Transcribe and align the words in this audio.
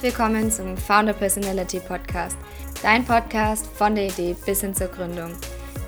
Herzlich 0.00 0.18
willkommen 0.18 0.50
zum 0.50 0.78
Founder 0.78 1.12
Personality 1.12 1.78
Podcast, 1.78 2.38
dein 2.82 3.04
Podcast 3.04 3.66
von 3.66 3.94
der 3.94 4.06
Idee 4.06 4.34
bis 4.46 4.62
hin 4.62 4.74
zur 4.74 4.86
Gründung. 4.86 5.32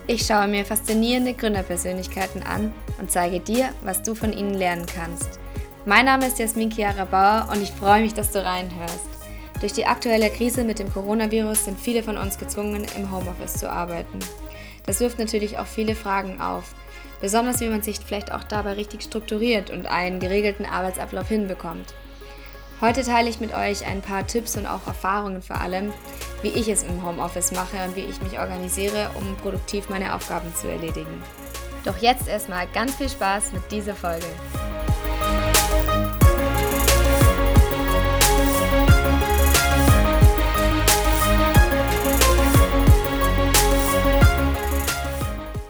Ich 0.07 0.27
schaue 0.27 0.49
mir 0.49 0.67
faszinierende 0.67 1.33
Gründerpersönlichkeiten 1.33 2.43
an 2.43 2.75
und 3.01 3.11
zeige 3.11 3.41
dir, 3.41 3.71
was 3.83 4.03
du 4.03 4.15
von 4.15 4.35
ihnen 4.35 4.53
lernen 4.53 4.85
kannst. 4.85 5.41
Mein 5.87 6.05
Name 6.05 6.27
ist 6.27 6.39
Jasmin 6.39 6.71
Chiara 6.71 7.07
Bauer 7.07 7.49
und 7.51 7.63
ich 7.63 7.71
freue 7.71 8.03
mich, 8.03 8.13
dass 8.13 8.33
du 8.33 8.45
reinhörst. 8.45 9.09
Durch 9.61 9.73
die 9.73 9.87
aktuelle 9.87 10.29
Krise 10.29 10.63
mit 10.63 10.79
dem 10.79 10.93
Coronavirus 10.93 11.65
sind 11.65 11.81
viele 11.81 12.03
von 12.03 12.19
uns 12.19 12.37
gezwungen, 12.37 12.85
im 12.95 13.11
Homeoffice 13.11 13.55
zu 13.55 13.71
arbeiten. 13.71 14.19
Das 14.85 15.01
wirft 15.01 15.21
natürlich 15.21 15.57
auch 15.57 15.67
viele 15.67 15.95
Fragen 15.95 16.39
auf, 16.39 16.75
besonders 17.23 17.61
wie 17.61 17.71
man 17.71 17.81
sich 17.81 17.99
vielleicht 17.99 18.31
auch 18.31 18.45
dabei 18.45 18.75
richtig 18.75 19.05
strukturiert 19.05 19.71
und 19.71 19.87
einen 19.87 20.21
geregelten 20.21 20.67
Arbeitsablauf 20.67 21.29
hinbekommt. 21.29 21.95
Heute 22.83 23.05
teile 23.05 23.31
ich 23.31 23.39
mit 23.39 23.55
euch 23.55 23.87
ein 23.87 24.03
paar 24.03 24.27
Tipps 24.27 24.57
und 24.57 24.67
auch 24.67 24.85
Erfahrungen 24.89 25.41
vor 25.41 25.61
allem, 25.61 25.93
wie 26.43 26.49
ich 26.49 26.67
es 26.69 26.83
im 26.83 27.07
Homeoffice 27.07 27.53
mache 27.53 27.77
und 27.85 27.95
wie 27.95 28.01
ich 28.01 28.21
mich 28.23 28.41
organisiere, 28.41 29.09
um 29.15 29.37
produktiv 29.37 29.89
meine 29.89 30.17
Aufgaben 30.17 30.53
zu 30.57 30.67
erledigen. 30.69 31.23
Doch 31.85 31.99
jetzt 31.99 32.27
erstmal 32.27 32.67
ganz 32.75 32.97
viel 32.97 33.09
Spaß 33.09 33.53
mit 33.53 33.63
dieser 33.71 33.95
Folge. 33.95 34.27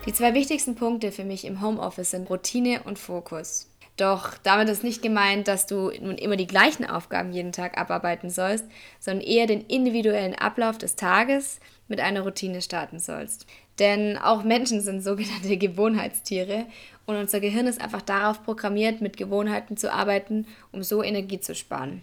Die 0.06 0.14
zwei 0.14 0.32
wichtigsten 0.32 0.76
Punkte 0.76 1.12
für 1.12 1.24
mich 1.24 1.44
im 1.44 1.60
Homeoffice 1.60 2.12
sind 2.12 2.30
Routine 2.30 2.84
und 2.84 2.98
Fokus. 2.98 3.71
Doch 4.02 4.36
damit 4.42 4.68
ist 4.68 4.82
nicht 4.82 5.00
gemeint, 5.00 5.46
dass 5.46 5.68
du 5.68 5.92
nun 6.00 6.18
immer 6.18 6.34
die 6.34 6.48
gleichen 6.48 6.84
Aufgaben 6.84 7.32
jeden 7.32 7.52
Tag 7.52 7.78
abarbeiten 7.78 8.30
sollst, 8.30 8.64
sondern 8.98 9.24
eher 9.24 9.46
den 9.46 9.60
individuellen 9.60 10.34
Ablauf 10.34 10.76
des 10.76 10.96
Tages 10.96 11.60
mit 11.86 12.00
einer 12.00 12.22
Routine 12.22 12.62
starten 12.62 12.98
sollst. 12.98 13.46
Denn 13.78 14.18
auch 14.18 14.42
Menschen 14.42 14.80
sind 14.80 15.04
sogenannte 15.04 15.56
Gewohnheitstiere 15.56 16.66
und 17.06 17.14
unser 17.14 17.38
Gehirn 17.38 17.68
ist 17.68 17.80
einfach 17.80 18.02
darauf 18.02 18.42
programmiert, 18.42 19.02
mit 19.02 19.16
Gewohnheiten 19.16 19.76
zu 19.76 19.92
arbeiten, 19.92 20.48
um 20.72 20.82
so 20.82 21.04
Energie 21.04 21.38
zu 21.38 21.54
sparen. 21.54 22.02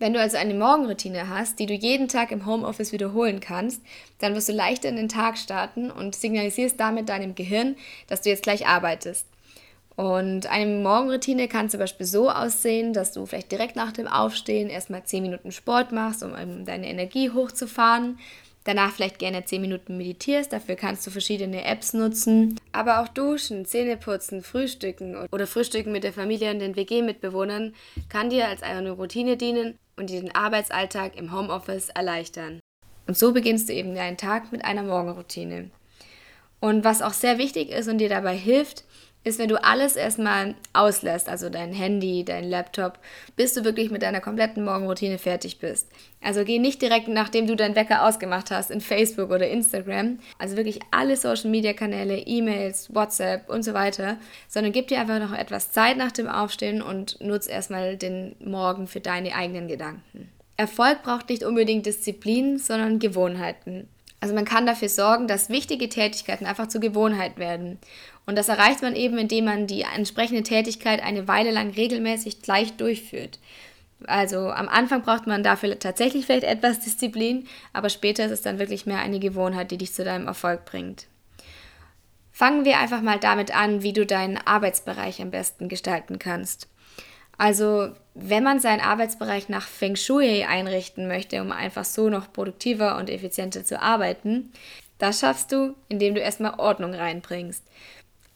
Wenn 0.00 0.14
du 0.14 0.20
also 0.20 0.38
eine 0.38 0.54
Morgenroutine 0.54 1.28
hast, 1.28 1.60
die 1.60 1.66
du 1.66 1.74
jeden 1.74 2.08
Tag 2.08 2.32
im 2.32 2.44
Homeoffice 2.44 2.90
wiederholen 2.90 3.38
kannst, 3.38 3.82
dann 4.18 4.34
wirst 4.34 4.48
du 4.48 4.52
leichter 4.52 4.88
in 4.88 4.96
den 4.96 5.08
Tag 5.08 5.38
starten 5.38 5.92
und 5.92 6.16
signalisierst 6.16 6.80
damit 6.80 7.08
deinem 7.08 7.36
Gehirn, 7.36 7.76
dass 8.08 8.22
du 8.22 8.30
jetzt 8.30 8.42
gleich 8.42 8.66
arbeitest. 8.66 9.26
Und 9.96 10.46
eine 10.46 10.82
Morgenroutine 10.82 11.48
kann 11.48 11.70
zum 11.70 11.80
Beispiel 11.80 12.06
so 12.06 12.30
aussehen, 12.30 12.92
dass 12.92 13.12
du 13.12 13.24
vielleicht 13.24 13.50
direkt 13.50 13.76
nach 13.76 13.92
dem 13.92 14.06
Aufstehen 14.06 14.68
erstmal 14.68 15.04
10 15.04 15.22
Minuten 15.22 15.52
Sport 15.52 15.90
machst, 15.90 16.22
um 16.22 16.64
deine 16.66 16.88
Energie 16.88 17.30
hochzufahren. 17.30 18.18
Danach 18.64 18.92
vielleicht 18.92 19.20
gerne 19.20 19.44
10 19.44 19.60
Minuten 19.60 19.96
meditierst, 19.96 20.52
dafür 20.52 20.74
kannst 20.74 21.06
du 21.06 21.12
verschiedene 21.12 21.64
Apps 21.64 21.94
nutzen. 21.94 22.58
Aber 22.72 23.00
auch 23.00 23.08
Duschen, 23.08 23.64
Zähneputzen, 23.64 24.42
Frühstücken 24.42 25.16
oder 25.30 25.46
Frühstücken 25.46 25.92
mit 25.92 26.04
der 26.04 26.12
Familie 26.12 26.50
und 26.50 26.58
den 26.58 26.76
WG-Mitbewohnern 26.76 27.74
kann 28.08 28.28
dir 28.28 28.48
als 28.48 28.62
eine 28.62 28.90
Routine 28.90 29.36
dienen 29.36 29.78
und 29.96 30.10
dir 30.10 30.20
den 30.20 30.34
Arbeitsalltag 30.34 31.16
im 31.16 31.32
Homeoffice 31.32 31.90
erleichtern. 31.90 32.60
Und 33.06 33.16
so 33.16 33.32
beginnst 33.32 33.68
du 33.68 33.72
eben 33.72 33.94
deinen 33.94 34.16
Tag 34.16 34.50
mit 34.50 34.64
einer 34.64 34.82
Morgenroutine. 34.82 35.70
Und 36.58 36.84
was 36.84 37.02
auch 37.02 37.12
sehr 37.12 37.38
wichtig 37.38 37.70
ist 37.70 37.88
und 37.88 37.98
dir 37.98 38.08
dabei 38.08 38.36
hilft, 38.36 38.84
ist, 39.26 39.38
wenn 39.38 39.48
du 39.48 39.62
alles 39.62 39.96
erstmal 39.96 40.54
auslässt, 40.72 41.28
also 41.28 41.50
dein 41.50 41.72
Handy, 41.72 42.24
dein 42.24 42.48
Laptop, 42.48 42.98
bis 43.34 43.54
du 43.54 43.64
wirklich 43.64 43.90
mit 43.90 44.02
deiner 44.02 44.20
kompletten 44.20 44.64
Morgenroutine 44.64 45.18
fertig 45.18 45.58
bist. 45.58 45.88
Also 46.22 46.44
geh 46.44 46.58
nicht 46.58 46.80
direkt, 46.80 47.08
nachdem 47.08 47.46
du 47.46 47.56
deinen 47.56 47.74
Wecker 47.74 48.06
ausgemacht 48.06 48.50
hast, 48.50 48.70
in 48.70 48.80
Facebook 48.80 49.30
oder 49.30 49.48
Instagram, 49.48 50.20
also 50.38 50.56
wirklich 50.56 50.80
alle 50.92 51.16
Social 51.16 51.50
Media 51.50 51.72
Kanäle, 51.72 52.18
E-Mails, 52.18 52.94
WhatsApp 52.94 53.48
und 53.50 53.64
so 53.64 53.74
weiter, 53.74 54.16
sondern 54.48 54.72
gib 54.72 54.88
dir 54.88 55.00
einfach 55.00 55.18
noch 55.18 55.36
etwas 55.36 55.72
Zeit 55.72 55.96
nach 55.96 56.12
dem 56.12 56.28
Aufstehen 56.28 56.80
und 56.80 57.20
nutz 57.20 57.48
erstmal 57.48 57.96
den 57.96 58.36
Morgen 58.38 58.86
für 58.86 59.00
deine 59.00 59.34
eigenen 59.34 59.66
Gedanken. 59.66 60.30
Erfolg 60.56 61.02
braucht 61.02 61.28
nicht 61.28 61.44
unbedingt 61.44 61.84
Disziplin, 61.84 62.58
sondern 62.58 62.98
Gewohnheiten. 62.98 63.88
Also 64.20 64.34
man 64.34 64.44
kann 64.44 64.66
dafür 64.66 64.88
sorgen, 64.88 65.28
dass 65.28 65.50
wichtige 65.50 65.88
Tätigkeiten 65.88 66.46
einfach 66.46 66.68
zur 66.68 66.80
Gewohnheit 66.80 67.38
werden. 67.38 67.78
Und 68.24 68.36
das 68.36 68.48
erreicht 68.48 68.82
man 68.82 68.96
eben, 68.96 69.18
indem 69.18 69.44
man 69.44 69.66
die 69.66 69.82
entsprechende 69.82 70.42
Tätigkeit 70.42 71.02
eine 71.02 71.28
Weile 71.28 71.50
lang 71.50 71.70
regelmäßig 71.70 72.42
gleich 72.42 72.76
durchführt. 72.76 73.38
Also 74.06 74.50
am 74.50 74.68
Anfang 74.68 75.02
braucht 75.02 75.26
man 75.26 75.42
dafür 75.42 75.78
tatsächlich 75.78 76.26
vielleicht 76.26 76.44
etwas 76.44 76.80
Disziplin, 76.80 77.46
aber 77.72 77.88
später 77.88 78.26
ist 78.26 78.32
es 78.32 78.42
dann 78.42 78.58
wirklich 78.58 78.84
mehr 78.84 78.98
eine 78.98 79.20
Gewohnheit, 79.20 79.70
die 79.70 79.78
dich 79.78 79.94
zu 79.94 80.04
deinem 80.04 80.26
Erfolg 80.26 80.64
bringt. 80.64 81.06
Fangen 82.30 82.66
wir 82.66 82.78
einfach 82.78 83.00
mal 83.00 83.18
damit 83.18 83.56
an, 83.56 83.82
wie 83.82 83.94
du 83.94 84.04
deinen 84.04 84.36
Arbeitsbereich 84.36 85.22
am 85.22 85.30
besten 85.30 85.68
gestalten 85.68 86.18
kannst. 86.18 86.68
Also, 87.38 87.90
wenn 88.14 88.42
man 88.42 88.60
seinen 88.60 88.80
Arbeitsbereich 88.80 89.48
nach 89.48 89.66
Feng 89.66 89.96
Shui 89.96 90.44
einrichten 90.44 91.06
möchte, 91.06 91.40
um 91.42 91.52
einfach 91.52 91.84
so 91.84 92.08
noch 92.08 92.32
produktiver 92.32 92.96
und 92.96 93.10
effizienter 93.10 93.64
zu 93.64 93.80
arbeiten, 93.80 94.52
das 94.98 95.20
schaffst 95.20 95.52
du, 95.52 95.74
indem 95.88 96.14
du 96.14 96.20
erstmal 96.20 96.58
Ordnung 96.58 96.94
reinbringst. 96.94 97.62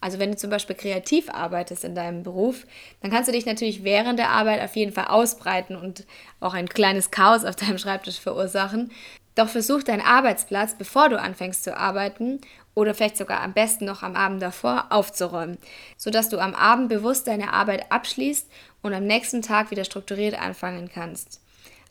Also 0.02 0.18
wenn 0.18 0.30
du 0.30 0.36
zum 0.36 0.50
Beispiel 0.50 0.76
kreativ 0.76 1.28
arbeitest 1.28 1.84
in 1.84 1.94
deinem 1.94 2.22
Beruf, 2.22 2.66
dann 3.02 3.10
kannst 3.10 3.28
du 3.28 3.32
dich 3.32 3.44
natürlich 3.44 3.84
während 3.84 4.18
der 4.18 4.30
Arbeit 4.30 4.62
auf 4.62 4.74
jeden 4.74 4.92
Fall 4.92 5.06
ausbreiten 5.06 5.76
und 5.76 6.06
auch 6.40 6.54
ein 6.54 6.68
kleines 6.68 7.10
Chaos 7.10 7.44
auf 7.44 7.56
deinem 7.56 7.78
Schreibtisch 7.78 8.18
verursachen. 8.18 8.90
Doch 9.34 9.48
versuch 9.48 9.82
deinen 9.82 10.00
Arbeitsplatz, 10.00 10.74
bevor 10.74 11.10
du 11.10 11.20
anfängst 11.20 11.64
zu 11.64 11.76
arbeiten 11.76 12.40
oder 12.80 12.94
vielleicht 12.94 13.18
sogar 13.18 13.40
am 13.42 13.52
besten 13.52 13.84
noch 13.84 14.02
am 14.02 14.16
Abend 14.16 14.40
davor 14.40 14.86
aufzuräumen, 14.88 15.58
sodass 15.98 16.30
du 16.30 16.38
am 16.38 16.54
Abend 16.54 16.88
bewusst 16.88 17.26
deine 17.26 17.52
Arbeit 17.52 17.92
abschließt 17.92 18.50
und 18.82 18.94
am 18.94 19.06
nächsten 19.06 19.42
Tag 19.42 19.70
wieder 19.70 19.84
strukturiert 19.84 20.40
anfangen 20.40 20.90
kannst. 20.92 21.40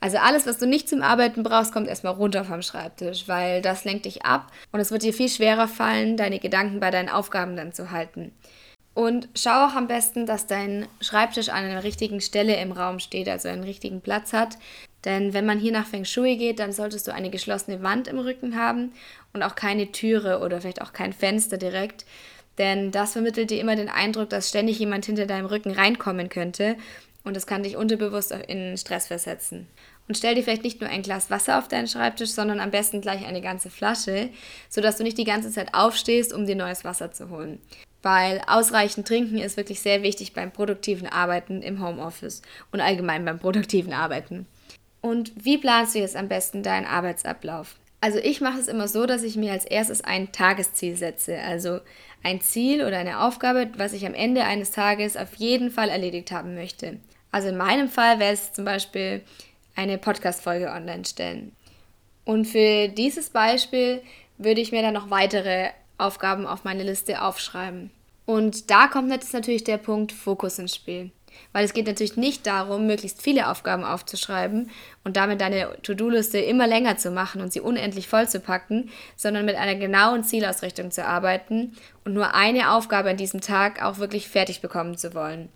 Also 0.01 0.17
alles, 0.17 0.47
was 0.47 0.57
du 0.57 0.65
nicht 0.65 0.89
zum 0.89 1.03
Arbeiten 1.03 1.43
brauchst, 1.43 1.73
kommt 1.73 1.87
erstmal 1.87 2.13
runter 2.13 2.43
vom 2.43 2.61
Schreibtisch, 2.61 3.27
weil 3.27 3.61
das 3.61 3.83
lenkt 3.83 4.05
dich 4.05 4.25
ab 4.25 4.51
und 4.71 4.79
es 4.79 4.91
wird 4.91 5.03
dir 5.03 5.13
viel 5.13 5.29
schwerer 5.29 5.67
fallen, 5.67 6.17
deine 6.17 6.39
Gedanken 6.39 6.79
bei 6.79 6.89
deinen 6.89 7.09
Aufgaben 7.09 7.55
dann 7.55 7.73
zu 7.73 7.91
halten. 7.91 8.31
Und 8.95 9.29
schau 9.35 9.67
auch 9.67 9.75
am 9.75 9.87
besten, 9.87 10.25
dass 10.25 10.47
dein 10.47 10.87
Schreibtisch 10.99 11.49
an 11.49 11.63
einer 11.63 11.83
richtigen 11.83 12.21
Stelle 12.21 12.55
im 12.55 12.71
Raum 12.71 12.99
steht, 12.99 13.29
also 13.29 13.47
einen 13.47 13.63
richtigen 13.63 14.01
Platz 14.01 14.33
hat. 14.33 14.57
Denn 15.05 15.33
wenn 15.33 15.45
man 15.45 15.59
hier 15.59 15.71
nach 15.71 15.87
Feng 15.87 16.05
Shui 16.05 16.35
geht, 16.35 16.59
dann 16.59 16.73
solltest 16.73 17.07
du 17.07 17.13
eine 17.13 17.29
geschlossene 17.29 17.81
Wand 17.83 18.07
im 18.07 18.19
Rücken 18.19 18.57
haben 18.57 18.91
und 19.33 19.43
auch 19.43 19.55
keine 19.55 19.91
Türe 19.91 20.39
oder 20.39 20.59
vielleicht 20.61 20.81
auch 20.81 20.93
kein 20.93 21.13
Fenster 21.13 21.57
direkt. 21.57 22.05
Denn 22.57 22.91
das 22.91 23.13
vermittelt 23.13 23.49
dir 23.51 23.61
immer 23.61 23.77
den 23.77 23.89
Eindruck, 23.89 24.29
dass 24.29 24.49
ständig 24.49 24.79
jemand 24.79 25.05
hinter 25.05 25.25
deinem 25.25 25.45
Rücken 25.45 25.71
reinkommen 25.71 26.27
könnte 26.27 26.75
und 27.23 27.35
das 27.35 27.47
kann 27.47 27.63
dich 27.63 27.77
unterbewusst 27.77 28.31
in 28.31 28.77
Stress 28.77 29.07
versetzen. 29.07 29.67
Und 30.07 30.17
stell 30.17 30.35
dir 30.35 30.43
vielleicht 30.43 30.63
nicht 30.63 30.81
nur 30.81 30.89
ein 30.89 31.03
Glas 31.03 31.29
Wasser 31.29 31.59
auf 31.59 31.67
deinen 31.67 31.87
Schreibtisch, 31.87 32.31
sondern 32.31 32.59
am 32.59 32.71
besten 32.71 32.99
gleich 32.99 33.25
eine 33.25 33.41
ganze 33.41 33.69
Flasche, 33.69 34.29
sodass 34.67 34.97
du 34.97 35.03
nicht 35.03 35.17
die 35.17 35.23
ganze 35.23 35.51
Zeit 35.51 35.73
aufstehst, 35.73 36.33
um 36.33 36.47
dir 36.47 36.55
neues 36.55 36.83
Wasser 36.83 37.11
zu 37.11 37.29
holen. 37.29 37.61
Weil 38.01 38.41
ausreichend 38.47 39.07
trinken 39.07 39.37
ist 39.37 39.57
wirklich 39.57 39.81
sehr 39.81 40.01
wichtig 40.01 40.33
beim 40.33 40.51
produktiven 40.51 41.07
Arbeiten 41.07 41.61
im 41.61 41.85
Homeoffice 41.85 42.41
und 42.71 42.81
allgemein 42.81 43.23
beim 43.23 43.39
produktiven 43.39 43.93
Arbeiten. 43.93 44.47
Und 45.01 45.31
wie 45.35 45.57
planst 45.57 45.95
du 45.95 45.99
jetzt 45.99 46.15
am 46.15 46.27
besten 46.27 46.63
deinen 46.63 46.85
Arbeitsablauf? 46.85 47.75
Also 48.01 48.17
ich 48.19 48.41
mache 48.41 48.59
es 48.59 48.67
immer 48.67 48.87
so, 48.87 49.05
dass 49.05 49.23
ich 49.23 49.35
mir 49.35 49.51
als 49.51 49.65
erstes 49.65 50.03
ein 50.03 50.31
Tagesziel 50.31 50.95
setze. 50.95 51.39
Also 51.39 51.79
ein 52.23 52.41
Ziel 52.41 52.83
oder 52.83 52.97
eine 52.97 53.21
Aufgabe, 53.21 53.69
was 53.77 53.93
ich 53.93 54.05
am 54.05 54.13
Ende 54.13 54.43
eines 54.43 54.71
Tages 54.71 55.17
auf 55.17 55.35
jeden 55.35 55.71
Fall 55.71 55.89
erledigt 55.89 56.31
haben 56.31 56.55
möchte. 56.55 56.97
Also 57.31 57.49
in 57.49 57.57
meinem 57.57 57.89
Fall 57.89 58.19
wäre 58.19 58.33
es 58.33 58.53
zum 58.53 58.65
Beispiel 58.65 59.21
eine 59.75 59.97
Podcast-Folge 59.97 60.71
online 60.71 61.05
stellen. 61.05 61.53
Und 62.25 62.45
für 62.45 62.87
dieses 62.89 63.29
Beispiel 63.29 64.01
würde 64.37 64.61
ich 64.61 64.71
mir 64.71 64.81
dann 64.81 64.93
noch 64.93 65.09
weitere 65.09 65.69
Aufgaben 65.97 66.45
auf 66.45 66.63
meine 66.63 66.83
Liste 66.83 67.21
aufschreiben. 67.21 67.91
Und 68.25 68.69
da 68.69 68.87
kommt 68.87 69.11
jetzt 69.11 69.33
natürlich 69.33 69.63
der 69.63 69.77
Punkt 69.77 70.11
Fokus 70.11 70.59
ins 70.59 70.75
Spiel. 70.75 71.11
Weil 71.51 71.65
es 71.65 71.73
geht 71.73 71.87
natürlich 71.87 72.17
nicht 72.17 72.45
darum, 72.45 72.87
möglichst 72.87 73.21
viele 73.21 73.49
Aufgaben 73.49 73.83
aufzuschreiben 73.83 74.69
und 75.03 75.17
damit 75.17 75.41
deine 75.41 75.77
To-Do-Liste 75.81 76.39
immer 76.39 76.67
länger 76.67 76.97
zu 76.97 77.11
machen 77.11 77.41
und 77.41 77.53
sie 77.53 77.61
unendlich 77.61 78.07
voll 78.07 78.27
zu 78.27 78.39
packen, 78.39 78.89
sondern 79.15 79.45
mit 79.45 79.55
einer 79.55 79.75
genauen 79.75 80.23
Zielausrichtung 80.23 80.91
zu 80.91 81.05
arbeiten 81.05 81.75
und 82.05 82.13
nur 82.13 82.33
eine 82.35 82.71
Aufgabe 82.71 83.09
an 83.09 83.17
diesem 83.17 83.41
Tag 83.41 83.83
auch 83.83 83.97
wirklich 83.97 84.29
fertig 84.29 84.61
bekommen 84.61 84.97
zu 84.97 85.13
wollen. 85.13 85.49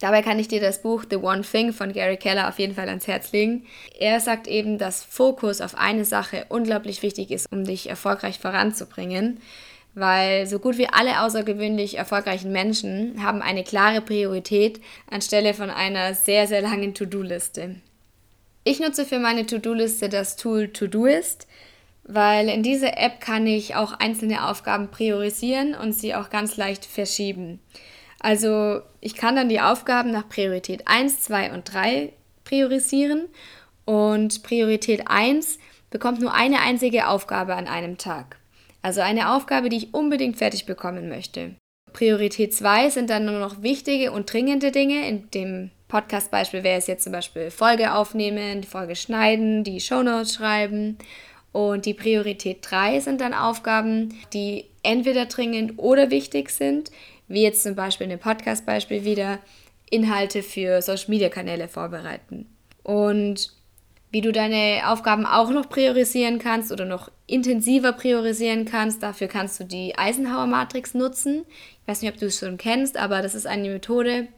Dabei 0.00 0.20
kann 0.20 0.38
ich 0.38 0.48
dir 0.48 0.60
das 0.60 0.82
Buch 0.82 1.04
The 1.08 1.16
One 1.16 1.42
Thing 1.42 1.72
von 1.72 1.92
Gary 1.92 2.18
Keller 2.18 2.48
auf 2.48 2.58
jeden 2.58 2.74
Fall 2.74 2.88
ans 2.88 3.06
Herz 3.06 3.32
legen. 3.32 3.66
Er 3.98 4.20
sagt 4.20 4.46
eben, 4.46 4.76
dass 4.76 5.02
Fokus 5.02 5.60
auf 5.60 5.74
eine 5.74 6.04
Sache 6.04 6.44
unglaublich 6.50 7.02
wichtig 7.02 7.30
ist, 7.30 7.50
um 7.50 7.64
dich 7.64 7.88
erfolgreich 7.88 8.38
voranzubringen, 8.38 9.40
weil 9.96 10.46
so 10.46 10.58
gut 10.58 10.76
wie 10.76 10.88
alle 10.88 11.22
außergewöhnlich 11.22 11.96
erfolgreichen 11.96 12.52
Menschen 12.52 13.22
haben 13.22 13.40
eine 13.40 13.64
klare 13.64 14.02
Priorität 14.02 14.78
anstelle 15.10 15.54
von 15.54 15.70
einer 15.70 16.12
sehr, 16.12 16.46
sehr 16.46 16.60
langen 16.60 16.92
To-Do-Liste. 16.92 17.76
Ich 18.62 18.78
nutze 18.78 19.06
für 19.06 19.18
meine 19.18 19.46
To-Do-Liste 19.46 20.10
das 20.10 20.36
Tool 20.36 20.68
Todoist, 20.68 21.48
weil 22.04 22.50
in 22.50 22.62
dieser 22.62 22.98
App 22.98 23.22
kann 23.22 23.46
ich 23.46 23.74
auch 23.74 23.94
einzelne 23.94 24.46
Aufgaben 24.46 24.90
priorisieren 24.90 25.74
und 25.74 25.94
sie 25.94 26.14
auch 26.14 26.28
ganz 26.28 26.58
leicht 26.58 26.84
verschieben. 26.84 27.58
Also 28.20 28.82
ich 29.00 29.14
kann 29.14 29.34
dann 29.34 29.48
die 29.48 29.60
Aufgaben 29.62 30.10
nach 30.10 30.28
Priorität 30.28 30.86
1, 30.86 31.20
2 31.20 31.52
und 31.54 31.72
3 31.72 32.12
priorisieren 32.44 33.28
und 33.86 34.42
Priorität 34.42 35.08
1 35.08 35.58
bekommt 35.90 36.20
nur 36.20 36.34
eine 36.34 36.60
einzige 36.60 37.08
Aufgabe 37.08 37.54
an 37.54 37.66
einem 37.66 37.96
Tag. 37.96 38.36
Also 38.86 39.00
eine 39.00 39.34
Aufgabe, 39.34 39.68
die 39.68 39.78
ich 39.78 39.94
unbedingt 39.94 40.36
fertig 40.36 40.64
bekommen 40.64 41.08
möchte. 41.08 41.56
Priorität 41.92 42.54
2 42.54 42.90
sind 42.90 43.10
dann 43.10 43.24
nur 43.24 43.40
noch 43.40 43.60
wichtige 43.60 44.12
und 44.12 44.32
dringende 44.32 44.70
Dinge. 44.70 45.08
In 45.08 45.28
dem 45.32 45.72
Podcast-Beispiel 45.88 46.62
wäre 46.62 46.78
es 46.78 46.86
jetzt 46.86 47.02
zum 47.02 47.12
Beispiel 47.12 47.50
Folge 47.50 47.94
aufnehmen, 47.94 48.60
die 48.60 48.68
Folge 48.68 48.94
schneiden, 48.94 49.64
die 49.64 49.80
Shownotes 49.80 50.34
schreiben. 50.34 50.98
Und 51.50 51.84
die 51.84 51.94
Priorität 51.94 52.58
3 52.60 53.00
sind 53.00 53.20
dann 53.20 53.34
Aufgaben, 53.34 54.14
die 54.32 54.66
entweder 54.84 55.26
dringend 55.26 55.80
oder 55.80 56.12
wichtig 56.12 56.50
sind, 56.50 56.92
wie 57.26 57.42
jetzt 57.42 57.64
zum 57.64 57.74
Beispiel 57.74 58.04
in 58.04 58.10
dem 58.10 58.20
Podcast-Beispiel 58.20 59.04
wieder 59.04 59.40
Inhalte 59.90 60.44
für 60.44 60.80
Social-Media-Kanäle 60.80 61.66
vorbereiten. 61.66 62.46
Und 62.84 63.50
wie 64.10 64.20
du 64.20 64.32
deine 64.32 64.82
Aufgaben 64.86 65.26
auch 65.26 65.50
noch 65.50 65.68
priorisieren 65.68 66.38
kannst 66.38 66.72
oder 66.72 66.84
noch 66.84 67.10
intensiver 67.26 67.92
priorisieren 67.92 68.64
kannst. 68.64 69.02
Dafür 69.02 69.28
kannst 69.28 69.58
du 69.60 69.64
die 69.64 69.98
Eisenhower-Matrix 69.98 70.94
nutzen. 70.94 71.44
Ich 71.82 71.88
weiß 71.88 72.02
nicht, 72.02 72.12
ob 72.12 72.18
du 72.18 72.26
es 72.26 72.38
schon 72.38 72.56
kennst, 72.56 72.96
aber 72.96 73.22
das 73.22 73.34
ist 73.34 73.46
eine 73.46 73.68
Methode, 73.68 74.28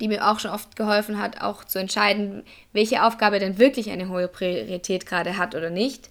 die 0.00 0.08
mir 0.08 0.28
auch 0.28 0.38
schon 0.38 0.52
oft 0.52 0.76
geholfen 0.76 1.18
hat, 1.18 1.40
auch 1.40 1.64
zu 1.64 1.78
entscheiden, 1.78 2.44
welche 2.72 3.04
Aufgabe 3.04 3.40
denn 3.40 3.58
wirklich 3.58 3.90
eine 3.90 4.08
hohe 4.08 4.28
Priorität 4.28 5.06
gerade 5.06 5.36
hat 5.36 5.54
oder 5.54 5.70
nicht. 5.70 6.10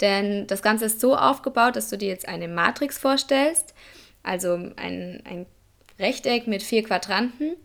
Denn 0.00 0.46
das 0.46 0.62
Ganze 0.62 0.86
ist 0.86 1.00
so 1.00 1.16
aufgebaut, 1.16 1.76
dass 1.76 1.90
du 1.90 1.98
dir 1.98 2.08
jetzt 2.08 2.28
eine 2.28 2.48
Matrix 2.48 2.98
vorstellst, 2.98 3.74
also 4.22 4.54
ein, 4.54 5.22
ein 5.24 5.46
Rechteck 5.98 6.46
mit 6.46 6.62
vier 6.62 6.82
Quadranten. 6.82 7.56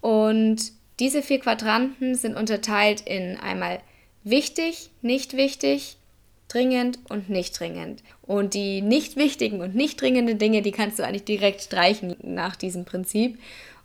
Und 0.00 0.72
diese 1.00 1.22
vier 1.22 1.40
Quadranten 1.40 2.14
sind 2.14 2.36
unterteilt 2.36 3.00
in 3.00 3.38
einmal 3.38 3.80
wichtig, 4.24 4.90
nicht 5.02 5.36
wichtig, 5.36 5.96
dringend 6.48 6.98
und 7.08 7.30
nicht 7.30 7.58
dringend. 7.58 8.02
Und 8.22 8.54
die 8.54 8.82
nicht 8.82 9.16
wichtigen 9.16 9.60
und 9.60 9.74
nicht 9.74 10.00
dringenden 10.00 10.38
Dinge, 10.38 10.62
die 10.62 10.72
kannst 10.72 10.98
du 10.98 11.04
eigentlich 11.04 11.24
direkt 11.24 11.62
streichen 11.62 12.16
nach 12.22 12.56
diesem 12.56 12.84
Prinzip. 12.84 13.38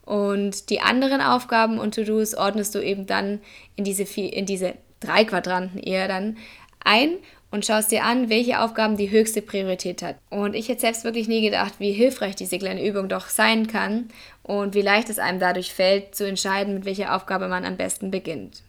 Und 0.04 0.70
die 0.70 0.82
anderen 0.82 1.22
Aufgaben 1.22 1.80
und 1.80 1.96
To-Dos 1.96 2.36
ordnest 2.36 2.76
du 2.76 2.80
eben 2.80 3.06
dann 3.08 3.40
in 3.76 3.84
diese, 3.84 4.04
in 4.22 4.46
diese 4.46 4.76
drei 5.00 5.26
Quadranten 5.26 5.80
eher 5.80 6.08
dann 6.08 6.38
ein 6.84 7.18
und 7.52 7.66
schaust 7.66 7.92
dir 7.92 8.04
an, 8.04 8.30
welche 8.30 8.60
Aufgaben 8.60 8.98
die 8.98 9.10
höchste 9.10 9.42
Priorität 9.42 10.02
hat. 10.02 10.18
Und 10.30 10.56
ich 10.56 10.68
hätte 10.68 10.82
selbst 10.82 11.06
wirklich 11.06 11.28
nie 11.28 11.42
gedacht, 11.42 11.76
wie 11.80 11.92
hilfreich 11.92 12.36
diese 12.36 12.60
kleine 12.60 12.86
Übung 12.86 13.10
doch 13.10 13.30
sein 13.30 13.68
kann 13.68 14.10
und 14.44 14.76
wie 14.76 14.82
leicht 14.82 15.10
es 15.10 15.20
einem 15.20 15.40
dadurch 15.40 15.74
fällt, 15.74 16.16
zu 16.16 16.28
entscheiden, 16.28 16.76
mit 16.76 16.86
welcher 16.86 17.16
Aufgabe 17.16 17.48
man 17.48 17.66
am 17.66 17.78
besten 17.78 18.12
beginnt. 18.12 18.62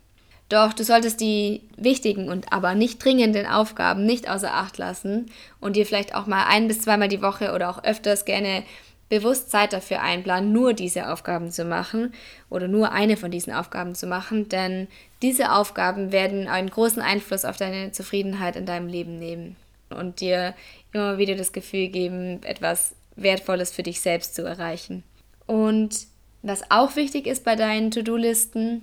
Doch 0.48 0.72
du 0.72 0.84
solltest 0.84 1.20
die 1.20 1.62
wichtigen 1.76 2.28
und 2.28 2.52
aber 2.52 2.75
nicht 2.75 3.04
dringenden 3.04 3.46
Aufgaben 3.46 4.06
nicht 4.06 4.28
außer 4.31 4.54
Acht 4.54 4.78
lassen 4.78 5.26
und 5.60 5.75
dir 5.75 5.87
vielleicht 5.87 6.14
auch 6.14 6.26
mal 6.26 6.44
ein 6.46 6.69
bis 6.69 6.82
zweimal 6.82 7.08
die 7.08 7.22
Woche 7.22 7.52
oder 7.52 7.69
auch 7.69 7.82
öfters 7.82 8.25
gerne 8.25 8.62
bewusst 9.08 9.50
Zeit 9.50 9.72
dafür 9.72 10.02
einplanen, 10.02 10.52
nur 10.52 10.72
diese 10.72 11.10
Aufgaben 11.12 11.50
zu 11.50 11.64
machen 11.64 12.12
oder 12.50 12.69
nur 12.69 12.93
eine 12.93 13.16
von 13.16 13.31
diesen 13.31 13.52
Aufgaben 13.52 13.94
zu 13.94 14.06
machen, 14.06 14.48
denn 14.48 14.88
diese 15.22 15.52
Aufgaben 15.52 16.12
werden 16.12 16.49
einen 16.49 16.70
großen 16.70 17.02
Einfluss 17.02 17.44
auf 17.44 17.56
deine 17.56 17.92
Zufriedenheit 17.92 18.56
in 18.56 18.66
deinem 18.66 18.88
Leben 18.88 19.19
nehmen 19.19 19.56
und 19.90 20.20
dir 20.20 20.54
immer 20.92 21.19
wieder 21.19 21.37
das 21.37 21.52
Gefühl 21.52 21.88
geben, 21.88 22.42
etwas 22.42 22.94
Wertvolles 23.14 23.70
für 23.70 23.82
dich 23.82 24.00
selbst 24.00 24.34
zu 24.34 24.42
erreichen. 24.42 25.04
Und 25.46 26.06
was 26.42 26.70
auch 26.70 26.96
wichtig 26.96 27.26
ist 27.26 27.44
bei 27.44 27.56
deinen 27.56 27.90
To-Do-Listen, 27.90 28.82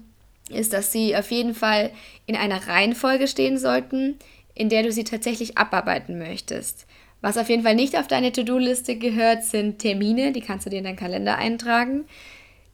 ist, 0.49 0.73
dass 0.73 0.91
sie 0.91 1.15
auf 1.15 1.31
jeden 1.31 1.55
Fall 1.55 1.91
in 2.25 2.35
einer 2.35 2.67
Reihenfolge 2.67 3.27
stehen 3.27 3.57
sollten, 3.57 4.17
in 4.55 4.69
der 4.69 4.83
du 4.83 4.91
sie 4.91 5.03
tatsächlich 5.03 5.57
abarbeiten 5.57 6.17
möchtest. 6.17 6.85
Was 7.21 7.37
auf 7.37 7.49
jeden 7.49 7.63
Fall 7.63 7.75
nicht 7.75 7.97
auf 7.97 8.07
deine 8.07 8.31
To-Do-Liste 8.31 8.97
gehört, 8.97 9.43
sind 9.45 9.79
Termine, 9.79 10.33
die 10.33 10.41
kannst 10.41 10.65
du 10.65 10.69
dir 10.69 10.79
in 10.79 10.83
deinen 10.83 10.97
Kalender 10.97 11.37
eintragen. 11.37 12.05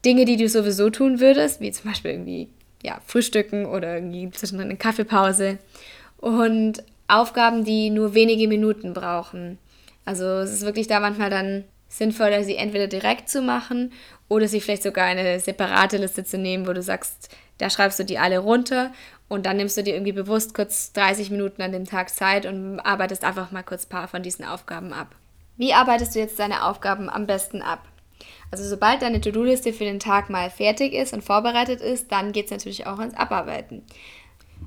Dinge, 0.03 0.25
die 0.25 0.37
du 0.37 0.49
sowieso 0.49 0.89
tun 0.89 1.19
würdest, 1.19 1.61
wie 1.61 1.71
zum 1.71 1.91
Beispiel 1.91 2.11
irgendwie 2.11 2.49
ja, 2.81 2.99
frühstücken 3.05 3.65
oder 3.65 3.95
irgendwie 3.95 4.29
zwischendrin 4.31 4.69
eine 4.69 4.77
Kaffeepause. 4.77 5.59
Und 6.17 6.83
Aufgaben, 7.07 7.63
die 7.63 7.89
nur 7.89 8.13
wenige 8.13 8.47
Minuten 8.47 8.93
brauchen. 8.93 9.57
Also 10.05 10.25
es 10.25 10.51
ist 10.51 10.65
wirklich 10.65 10.87
da 10.87 10.99
manchmal 10.99 11.29
dann 11.29 11.65
sinnvoller, 11.87 12.43
sie 12.43 12.55
entweder 12.55 12.87
direkt 12.87 13.29
zu 13.29 13.41
machen 13.41 13.91
oder 14.29 14.47
sich 14.47 14.63
vielleicht 14.63 14.83
sogar 14.83 15.05
eine 15.05 15.39
separate 15.39 15.97
Liste 15.97 16.23
zu 16.23 16.37
nehmen, 16.37 16.67
wo 16.67 16.73
du 16.73 16.81
sagst, 16.81 17.35
da 17.57 17.69
schreibst 17.69 17.99
du 17.99 18.05
die 18.05 18.19
alle 18.19 18.39
runter 18.39 18.93
und 19.27 19.45
dann 19.45 19.57
nimmst 19.57 19.75
du 19.75 19.83
dir 19.83 19.95
irgendwie 19.95 20.13
bewusst 20.13 20.53
kurz 20.53 20.93
30 20.93 21.29
Minuten 21.31 21.61
an 21.61 21.71
dem 21.71 21.85
Tag 21.85 22.09
Zeit 22.09 22.45
und 22.45 22.79
arbeitest 22.79 23.23
einfach 23.23 23.51
mal 23.51 23.63
kurz 23.63 23.85
ein 23.85 23.89
paar 23.89 24.07
von 24.07 24.23
diesen 24.23 24.45
Aufgaben 24.45 24.93
ab. 24.93 25.15
Wie 25.57 25.73
arbeitest 25.73 26.15
du 26.15 26.19
jetzt 26.19 26.39
deine 26.39 26.63
Aufgaben 26.63 27.09
am 27.09 27.27
besten 27.27 27.61
ab? 27.61 27.85
Also 28.51 28.63
sobald 28.63 29.01
deine 29.01 29.19
To-Do-Liste 29.19 29.73
für 29.73 29.83
den 29.83 29.99
Tag 29.99 30.29
mal 30.29 30.49
fertig 30.49 30.93
ist 30.93 31.13
und 31.13 31.23
vorbereitet 31.23 31.81
ist, 31.81 32.11
dann 32.11 32.31
geht 32.31 32.45
es 32.45 32.51
natürlich 32.51 32.87
auch 32.87 32.99
ins 32.99 33.15
Abarbeiten. 33.15 33.83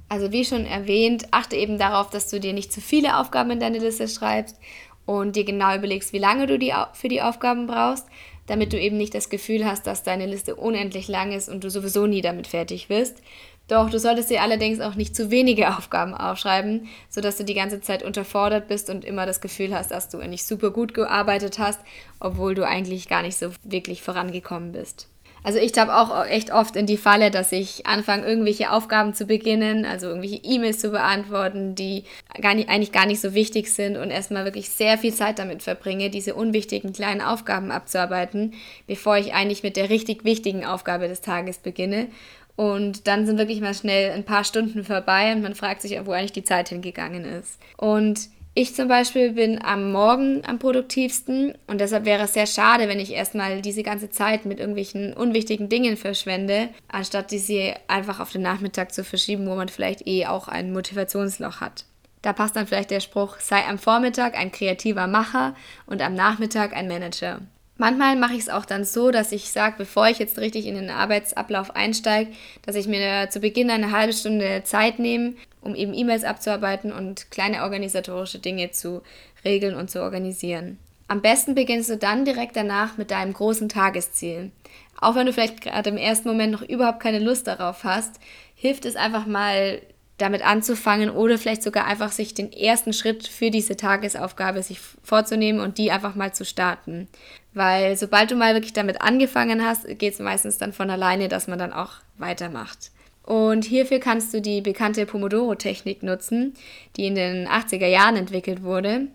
Also 0.09 0.33
wie 0.33 0.45
schon 0.45 0.67
erwähnt, 0.67 1.27
achte 1.31 1.57
eben 1.57 1.79
darauf, 1.79 2.11
dass 2.11 2.29
du 2.29 2.39
dir 2.39 2.53
nicht 2.53 2.73
zu 2.73 2.81
viele 2.81 3.19
Aufgaben 3.19 3.51
in 3.53 3.61
deine 3.61 3.79
Liste 3.79 4.09
schreibst 4.09 4.59
und 5.07 5.37
dir 5.37 5.45
genau 5.45 5.75
überlegst, 5.75 6.13
wie 6.13 6.19
lange 6.19 6.47
du 6.47 6.59
die 6.59 6.73
für 6.93 7.09
die 7.09 7.23
Aufgaben 7.23 7.67
brauchst, 7.67 8.07
damit 8.47 8.73
du 8.73 8.81
eben 8.81 8.97
nicht 8.97 9.15
das 9.15 9.31
Gefühl 9.31 9.65
hast, 9.65 9.87
dass 9.87 10.03
deine 10.03 10.27
Liste 10.27 10.57
unendlich 10.57 11.09
lang 11.09 11.33
ist 11.33 11.49
und 11.49 11.65
du 11.65 11.71
sowieso 11.71 12.07
nie 12.07 12.23
damit 12.23 12.47
fertig 12.47 12.89
wirst. 12.89 13.23
Doch 13.69 13.89
du 13.91 13.99
solltest 13.99 14.31
dir 14.31 14.43
allerdings 14.43 14.81
auch 14.81 14.97
nicht 14.97 15.15
zu 15.15 15.31
wenige 15.31 15.69
Aufgaben 15.77 16.15
aufschreiben, 16.15 16.89
sodass 17.09 17.37
du 17.37 17.45
die 17.45 17.55
ganze 17.55 17.81
Zeit 17.81 18.03
unterfordert 18.03 18.69
bist 18.69 18.91
und 18.91 19.05
immer 19.05 19.27
das 19.27 19.41
Gefühl 19.41 19.75
hast, 19.75 19.91
dass 19.91 20.09
du 20.09 20.19
nicht 20.19 20.45
super 20.45 20.71
gut 20.71 20.95
gearbeitet 20.95 21.59
hast, 21.59 21.81
obwohl 22.21 22.55
du 22.55 22.67
eigentlich 22.67 23.09
gar 23.09 23.23
nicht 23.23 23.39
so 23.39 23.51
wirklich 23.63 24.03
vorangekommen 24.03 24.73
bist. 24.73 25.09
Also 25.45 25.59
ich 25.59 25.73
tappe 25.73 25.97
auch 25.97 26.25
echt 26.27 26.53
oft 26.53 26.77
in 26.77 26.87
die 26.87 26.97
Falle, 26.97 27.31
dass 27.31 27.51
ich 27.51 27.87
anfange, 27.87 28.27
irgendwelche 28.27 28.71
Aufgaben 28.71 29.13
zu 29.13 29.27
beginnen, 29.27 29.85
also 29.85 30.07
irgendwelche 30.07 30.41
E-Mails 30.45 30.79
zu 30.79 30.91
beantworten, 30.91 31.75
die 31.75 32.05
gar 32.41 32.55
nicht, 32.55 32.69
eigentlich 32.69 32.93
gar 32.93 33.07
nicht 33.07 33.21
so 33.21 33.35
wichtig 33.35 33.73
sind 33.73 33.97
und 33.97 34.11
erstmal 34.11 34.45
wirklich 34.45 34.71
sehr 34.71 34.99
viel 34.99 35.13
Zeit 35.13 35.41
damit 35.41 35.63
verbringe, 35.63 36.11
diese 36.11 36.35
unwichtigen 36.35 36.93
kleinen 36.93 37.21
Aufgaben 37.21 37.73
abzuarbeiten, 37.73 38.55
bevor 38.87 39.17
ich 39.17 39.35
eigentlich 39.35 39.65
mit 39.65 39.77
der 39.77 39.91
richtig 39.91 40.25
wichtigen 40.25 40.65
Aufgabe 40.65 41.09
des 41.09 41.23
Tages 41.23 41.59
beginne. 41.59 42.07
Und 42.55 43.09
dann 43.09 43.27
sind 43.27 43.39
wirklich 43.39 43.61
mal 43.61 43.75
schnell 43.75 44.13
ein 44.13 44.25
paar 44.25 44.45
Stunden 44.45 44.85
vorbei 44.85 45.33
und 45.33 45.43
man 45.43 45.55
fragt 45.55 45.83
sich, 45.83 45.99
wo 46.05 46.13
eigentlich 46.13 46.33
die 46.33 46.45
Zeit 46.45 46.69
hingegangen 46.69 47.25
ist. 47.25 47.59
Und 47.77 48.29
ich 48.55 48.75
zum 48.75 48.89
Beispiel 48.89 49.33
bin 49.33 49.65
am 49.65 49.93
Morgen 49.93 50.43
am 50.47 50.59
produktivsten 50.59 51.55
und 51.67 51.81
deshalb 51.81 52.05
wäre 52.05 52.25
es 52.25 52.35
sehr 52.35 52.47
schade, 52.47 52.87
wenn 52.87 53.01
ich 53.01 53.13
erstmal 53.13 53.63
diese 53.63 53.83
ganze 53.83 54.11
Zeit 54.11 54.45
mit 54.45 54.61
irgendwelchen 54.61 55.15
unwichtigen 55.15 55.71
Dingen 55.71 55.97
verschwende, 55.97 56.69
anstatt 56.89 57.31
diese 57.31 57.75
einfach 57.89 58.21
auf 58.21 58.31
den 58.31 58.43
Nachmittag 58.43 58.93
zu 58.93 59.05
verschieben, 59.05 59.47
wo 59.47 59.55
man 59.55 59.69
vielleicht 59.69 60.07
eh 60.07 60.27
auch 60.27 60.49
ein 60.49 60.73
Motivationsloch 60.73 61.63
hat. 61.63 61.87
Da 62.21 62.33
passt 62.33 62.55
dann 62.55 62.67
vielleicht 62.67 62.91
der 62.91 63.01
Spruch, 63.01 63.39
sei 63.41 63.67
am 63.67 63.79
Vormittag 63.79 64.37
ein 64.37 64.53
kreativer 64.53 65.07
Macher 65.07 65.57
und 65.87 66.03
am 66.03 66.15
Nachmittag 66.15 66.75
ein 66.75 66.89
Manager. 66.89 67.41
Manchmal 67.83 68.15
mache 68.15 68.35
ich 68.35 68.43
es 68.43 68.49
auch 68.49 68.65
dann 68.65 68.85
so, 68.85 69.11
dass 69.11 69.33
ich 69.33 69.51
sage, 69.51 69.75
bevor 69.77 70.07
ich 70.07 70.21
jetzt 70.21 70.39
richtig 70.39 70.67
in 70.67 70.77
den 70.77 70.89
Arbeitsablauf 70.89 71.75
einsteige, 71.75 72.31
dass 72.65 72.77
ich 72.77 72.87
mir 72.87 73.29
zu 73.29 73.41
Beginn 73.41 73.71
eine 73.71 73.91
halbe 73.91 74.13
Stunde 74.13 74.63
Zeit 74.63 75.01
nehme, 75.01 75.33
um 75.61 75.75
eben 75.75 75.93
E-Mails 75.93 76.23
abzuarbeiten 76.23 76.93
und 76.93 77.33
kleine 77.33 77.65
organisatorische 77.65 78.39
Dinge 78.39 78.71
zu 78.71 79.03
regeln 79.45 79.75
und 79.75 79.91
zu 79.91 80.01
organisieren. 80.01 80.79
Am 81.09 81.23
besten 81.23 81.57
beginnst 81.57 81.91
du 81.91 81.97
dann 81.97 82.25
direkt 82.25 82.55
danach 82.55 82.99
mit 82.99 83.11
deinem 83.11 83.33
großen 83.33 83.69
Tagesziel. 83.69 84.53
Auch 85.01 85.17
wenn 85.17 85.27
du 85.27 85.33
vielleicht 85.33 85.61
gerade 85.61 85.91
im 85.91 85.97
ersten 85.97 86.29
Moment 86.29 86.53
noch 86.53 86.63
überhaupt 86.63 87.01
keine 87.01 87.19
Lust 87.19 87.49
darauf 87.49 87.83
hast, 87.83 88.21
hilft 88.55 88.85
es 88.85 88.95
einfach 88.95 89.27
mal 89.27 89.83
damit 90.19 90.47
anzufangen 90.47 91.11
oder 91.11 91.37
vielleicht 91.37 91.65
sogar 91.65 91.87
einfach 91.87 92.13
sich 92.13 92.33
den 92.33 92.53
ersten 92.53 92.93
Schritt 92.93 93.27
für 93.27 93.51
diese 93.51 93.77
Tagesaufgabe 93.77 94.63
sich 94.63 94.79
vorzunehmen 95.03 95.61
und 95.61 95.79
die 95.79 95.91
einfach 95.91 96.15
mal 96.15 96.33
zu 96.33 96.45
starten. 96.45 97.09
Weil 97.55 97.97
sobald 97.97 98.31
du 98.31 98.37
mal 98.37 98.55
wirklich 98.55 98.73
damit 98.73 99.03
angefangen 99.03 99.65
hast, 99.65 99.87
geht 99.99 100.15
es 100.15 100.19
meistens 100.19 100.59
dann 100.59 100.73
von 100.73 100.89
alleine, 100.91 101.29
dass 101.29 101.49
man 101.49 101.59
dann 101.59 101.73
auch 101.73 101.93
weitermacht. 102.19 102.91
Und 103.25 103.65
hierfür 103.65 104.01
kannst 104.01 104.35
du 104.35 104.41
die 104.41 104.61
bekannte 104.61 105.07
Pomodoro-Technik 105.07 106.03
nutzen, 106.03 106.55
die 106.97 107.07
in 107.07 107.15
den 107.15 107.47
80er 107.47 107.87
Jahren 107.87 108.17
entwickelt 108.17 108.63
wurde. 108.63 109.09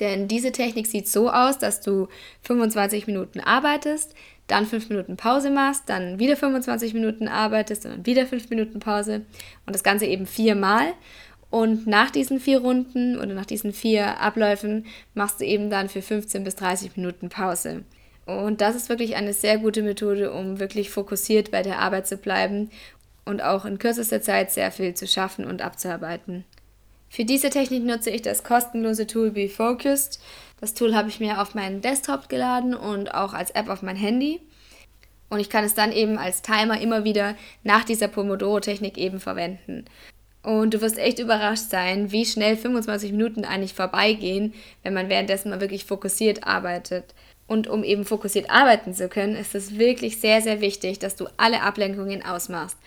Denn 0.00 0.28
diese 0.28 0.52
Technik 0.52 0.86
sieht 0.86 1.08
so 1.08 1.30
aus, 1.30 1.58
dass 1.58 1.80
du 1.80 2.08
25 2.42 3.06
Minuten 3.06 3.40
arbeitest, 3.40 4.14
dann 4.46 4.66
5 4.66 4.90
Minuten 4.90 5.16
Pause 5.16 5.50
machst, 5.50 5.84
dann 5.86 6.18
wieder 6.18 6.36
25 6.36 6.94
Minuten 6.94 7.28
arbeitest 7.28 7.84
und 7.84 7.92
dann 7.92 8.06
wieder 8.06 8.26
5 8.26 8.50
Minuten 8.50 8.78
Pause 8.78 9.22
und 9.66 9.74
das 9.74 9.82
Ganze 9.82 10.06
eben 10.06 10.26
viermal. 10.26 10.92
Und 11.56 11.86
nach 11.86 12.10
diesen 12.10 12.38
vier 12.38 12.60
Runden 12.60 13.16
oder 13.16 13.32
nach 13.32 13.46
diesen 13.46 13.72
vier 13.72 14.20
Abläufen 14.20 14.84
machst 15.14 15.40
du 15.40 15.46
eben 15.46 15.70
dann 15.70 15.88
für 15.88 16.02
15 16.02 16.44
bis 16.44 16.54
30 16.56 16.98
Minuten 16.98 17.30
Pause. 17.30 17.82
Und 18.26 18.60
das 18.60 18.76
ist 18.76 18.90
wirklich 18.90 19.16
eine 19.16 19.32
sehr 19.32 19.56
gute 19.56 19.80
Methode, 19.80 20.34
um 20.34 20.58
wirklich 20.58 20.90
fokussiert 20.90 21.50
bei 21.50 21.62
der 21.62 21.78
Arbeit 21.78 22.06
zu 22.06 22.18
bleiben 22.18 22.68
und 23.24 23.42
auch 23.42 23.64
in 23.64 23.78
kürzester 23.78 24.20
Zeit 24.20 24.50
sehr 24.52 24.70
viel 24.70 24.92
zu 24.92 25.06
schaffen 25.06 25.46
und 25.46 25.62
abzuarbeiten. 25.62 26.44
Für 27.08 27.24
diese 27.24 27.48
Technik 27.48 27.84
nutze 27.84 28.10
ich 28.10 28.20
das 28.20 28.44
kostenlose 28.44 29.06
Tool 29.06 29.30
BeFocused. 29.30 30.20
Das 30.60 30.74
Tool 30.74 30.94
habe 30.94 31.08
ich 31.08 31.20
mir 31.20 31.40
auf 31.40 31.54
meinen 31.54 31.80
Desktop 31.80 32.28
geladen 32.28 32.74
und 32.74 33.14
auch 33.14 33.32
als 33.32 33.50
App 33.52 33.70
auf 33.70 33.80
mein 33.80 33.96
Handy. 33.96 34.42
Und 35.30 35.40
ich 35.40 35.48
kann 35.48 35.64
es 35.64 35.72
dann 35.72 35.90
eben 35.90 36.18
als 36.18 36.42
Timer 36.42 36.78
immer 36.78 37.04
wieder 37.04 37.34
nach 37.64 37.84
dieser 37.84 38.08
Pomodoro-Technik 38.08 38.98
eben 38.98 39.20
verwenden. 39.20 39.86
Und 40.46 40.74
du 40.74 40.80
wirst 40.80 40.96
echt 40.96 41.18
überrascht 41.18 41.70
sein, 41.70 42.12
wie 42.12 42.24
schnell 42.24 42.56
25 42.56 43.10
Minuten 43.10 43.44
eigentlich 43.44 43.74
vorbeigehen, 43.74 44.54
wenn 44.84 44.94
man 44.94 45.08
währenddessen 45.08 45.50
mal 45.50 45.60
wirklich 45.60 45.84
fokussiert 45.84 46.44
arbeitet. 46.44 47.16
Und 47.48 47.66
um 47.66 47.82
eben 47.82 48.04
fokussiert 48.04 48.48
arbeiten 48.48 48.94
zu 48.94 49.08
können, 49.08 49.34
ist 49.34 49.56
es 49.56 49.76
wirklich 49.76 50.20
sehr, 50.20 50.40
sehr 50.42 50.60
wichtig, 50.60 51.00
dass 51.00 51.16
du 51.16 51.26
alle 51.36 51.62
Ablenkungen 51.62 52.24
ausmachst. 52.24 52.78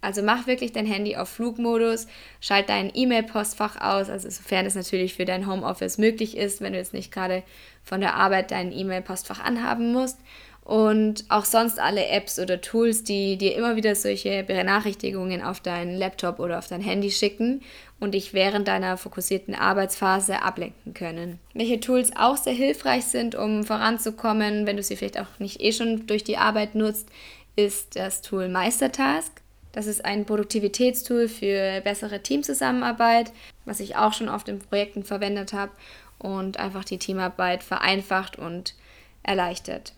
Also 0.00 0.22
mach 0.22 0.46
wirklich 0.46 0.70
dein 0.70 0.86
Handy 0.86 1.16
auf 1.16 1.28
Flugmodus, 1.28 2.06
schalt 2.40 2.68
dein 2.68 2.92
E-Mail-Postfach 2.94 3.80
aus, 3.80 4.08
also 4.08 4.30
sofern 4.30 4.66
es 4.66 4.76
natürlich 4.76 5.14
für 5.14 5.24
dein 5.24 5.48
Homeoffice 5.48 5.98
möglich 5.98 6.36
ist, 6.36 6.60
wenn 6.60 6.72
du 6.72 6.78
jetzt 6.78 6.94
nicht 6.94 7.10
gerade 7.10 7.42
von 7.82 8.00
der 8.00 8.14
Arbeit 8.14 8.52
dein 8.52 8.70
E-Mail-Postfach 8.70 9.40
anhaben 9.40 9.92
musst. 9.92 10.20
Und 10.64 11.24
auch 11.28 11.44
sonst 11.44 11.80
alle 11.80 12.06
Apps 12.06 12.38
oder 12.38 12.60
Tools, 12.60 13.02
die 13.02 13.36
dir 13.36 13.56
immer 13.56 13.74
wieder 13.74 13.96
solche 13.96 14.44
Benachrichtigungen 14.44 15.42
auf 15.42 15.58
deinen 15.58 15.96
Laptop 15.96 16.38
oder 16.38 16.58
auf 16.58 16.68
dein 16.68 16.80
Handy 16.80 17.10
schicken 17.10 17.62
und 17.98 18.14
dich 18.14 18.32
während 18.32 18.68
deiner 18.68 18.96
fokussierten 18.96 19.56
Arbeitsphase 19.56 20.40
ablenken 20.40 20.94
können. 20.94 21.40
Welche 21.52 21.80
Tools 21.80 22.12
auch 22.16 22.36
sehr 22.36 22.52
hilfreich 22.52 23.06
sind, 23.06 23.34
um 23.34 23.64
voranzukommen, 23.64 24.64
wenn 24.66 24.76
du 24.76 24.84
sie 24.84 24.94
vielleicht 24.94 25.18
auch 25.18 25.38
nicht 25.40 25.60
eh 25.60 25.72
schon 25.72 26.06
durch 26.06 26.22
die 26.22 26.36
Arbeit 26.36 26.76
nutzt, 26.76 27.08
ist 27.56 27.96
das 27.96 28.22
Tool 28.22 28.48
Meistertask. 28.48 29.42
Das 29.72 29.86
ist 29.86 30.04
ein 30.04 30.26
Produktivitätstool 30.26 31.28
für 31.28 31.80
bessere 31.80 32.22
Teamzusammenarbeit, 32.22 33.32
was 33.64 33.80
ich 33.80 33.96
auch 33.96 34.12
schon 34.12 34.28
oft 34.28 34.48
in 34.48 34.60
Projekten 34.60 35.02
verwendet 35.02 35.52
habe 35.52 35.72
und 36.18 36.58
einfach 36.58 36.84
die 36.84 36.98
Teamarbeit 36.98 37.64
vereinfacht 37.64 38.38
und 38.38 38.74
erleichtert. 39.22 39.94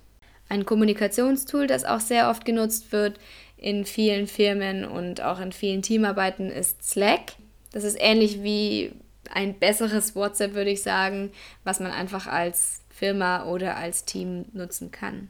Ein 0.54 0.66
Kommunikationstool, 0.66 1.66
das 1.66 1.84
auch 1.84 1.99
sehr 1.99 2.30
oft 2.30 2.44
genutzt 2.44 2.92
wird 2.92 3.18
in 3.56 3.84
vielen 3.84 4.28
Firmen 4.28 4.84
und 4.84 5.20
auch 5.20 5.40
in 5.40 5.50
vielen 5.50 5.82
Teamarbeiten, 5.82 6.49
ist 6.49 6.80
Slack. 6.84 7.32
Das 7.73 7.82
ist 7.82 7.96
ähnlich 7.99 8.44
wie 8.44 8.92
ein 9.32 9.58
besseres 9.58 10.14
WhatsApp, 10.14 10.54
würde 10.54 10.70
ich 10.70 10.84
sagen, 10.84 11.32
was 11.64 11.80
man 11.80 11.90
einfach 11.90 12.28
als 12.28 12.82
Firma 12.88 13.46
oder 13.46 13.76
als 13.76 14.04
Team 14.04 14.44
nutzen 14.52 14.92
kann. 14.92 15.28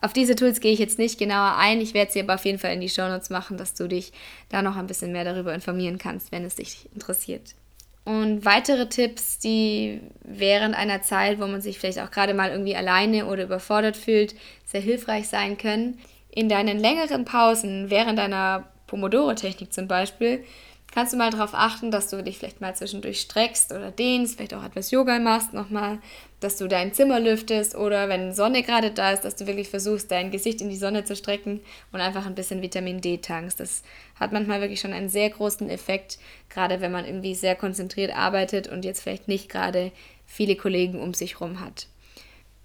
Auf 0.00 0.14
diese 0.14 0.36
Tools 0.36 0.60
gehe 0.60 0.72
ich 0.72 0.78
jetzt 0.78 0.98
nicht 0.98 1.18
genauer 1.18 1.56
ein. 1.58 1.82
Ich 1.82 1.92
werde 1.92 2.10
sie 2.10 2.22
aber 2.22 2.36
auf 2.36 2.46
jeden 2.46 2.58
Fall 2.58 2.72
in 2.72 2.80
die 2.80 2.88
Shownotes 2.88 3.28
machen, 3.28 3.58
dass 3.58 3.74
du 3.74 3.88
dich 3.88 4.10
da 4.48 4.62
noch 4.62 4.76
ein 4.76 4.86
bisschen 4.86 5.12
mehr 5.12 5.24
darüber 5.24 5.52
informieren 5.52 5.98
kannst, 5.98 6.32
wenn 6.32 6.46
es 6.46 6.54
dich 6.54 6.88
interessiert. 6.94 7.56
Und 8.04 8.44
weitere 8.44 8.88
Tipps, 8.88 9.38
die 9.38 10.00
während 10.24 10.74
einer 10.74 11.02
Zeit, 11.02 11.40
wo 11.40 11.46
man 11.46 11.60
sich 11.60 11.78
vielleicht 11.78 12.00
auch 12.00 12.10
gerade 12.10 12.34
mal 12.34 12.50
irgendwie 12.50 12.74
alleine 12.74 13.26
oder 13.26 13.44
überfordert 13.44 13.96
fühlt, 13.96 14.34
sehr 14.64 14.80
hilfreich 14.80 15.28
sein 15.28 15.56
können. 15.56 15.98
In 16.30 16.48
deinen 16.48 16.78
längeren 16.78 17.24
Pausen, 17.24 17.90
während 17.90 18.18
deiner 18.18 18.68
Pomodoro-Technik 18.88 19.72
zum 19.72 19.86
Beispiel, 19.86 20.44
kannst 20.94 21.12
du 21.12 21.16
mal 21.16 21.30
darauf 21.30 21.54
achten, 21.54 21.90
dass 21.90 22.10
du 22.10 22.22
dich 22.22 22.38
vielleicht 22.38 22.60
mal 22.60 22.76
zwischendurch 22.76 23.20
streckst 23.20 23.72
oder 23.72 23.90
dehnst, 23.90 24.36
vielleicht 24.36 24.54
auch 24.54 24.62
etwas 24.62 24.90
Yoga 24.90 25.18
machst 25.18 25.52
nochmal, 25.54 25.98
dass 26.40 26.58
du 26.58 26.68
dein 26.68 26.92
Zimmer 26.92 27.18
lüftest 27.18 27.74
oder 27.74 28.08
wenn 28.08 28.34
Sonne 28.34 28.62
gerade 28.62 28.90
da 28.90 29.12
ist, 29.12 29.22
dass 29.24 29.36
du 29.36 29.46
wirklich 29.46 29.68
versuchst, 29.68 30.10
dein 30.10 30.30
Gesicht 30.30 30.60
in 30.60 30.68
die 30.68 30.76
Sonne 30.76 31.04
zu 31.04 31.16
strecken 31.16 31.60
und 31.92 32.00
einfach 32.00 32.26
ein 32.26 32.34
bisschen 32.34 32.62
Vitamin 32.62 33.00
D 33.00 33.18
tankst. 33.18 33.58
Das 33.58 33.82
hat 34.20 34.32
manchmal 34.32 34.60
wirklich 34.60 34.80
schon 34.80 34.92
einen 34.92 35.08
sehr 35.08 35.30
großen 35.30 35.68
Effekt, 35.70 36.18
gerade 36.48 36.80
wenn 36.80 36.92
man 36.92 37.06
irgendwie 37.06 37.34
sehr 37.34 37.56
konzentriert 37.56 38.14
arbeitet 38.14 38.68
und 38.68 38.84
jetzt 38.84 39.02
vielleicht 39.02 39.28
nicht 39.28 39.48
gerade 39.48 39.92
viele 40.26 40.56
Kollegen 40.56 41.00
um 41.00 41.14
sich 41.14 41.40
rum 41.40 41.60
hat. 41.60 41.86